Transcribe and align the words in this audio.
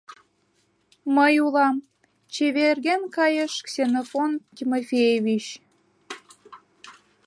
—Мый 1.15 1.33
улам...— 1.45 1.75
чеверген 2.33 3.01
кайыш 3.15 3.53
Ксенофонт 3.65 4.37
Тимофеевич. 4.55 5.45